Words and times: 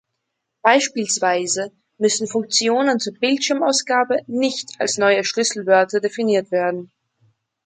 Beispielsweise 0.63 1.71
müssen 1.99 2.25
Funktionen 2.27 2.99
zur 2.99 3.13
Bildschirmausgabe 3.13 4.21
nicht 4.25 4.69
als 4.79 4.97
neue 4.97 5.23
Schlüsselwörter 5.23 5.99
definiert 5.99 6.49
werden. 6.49 6.91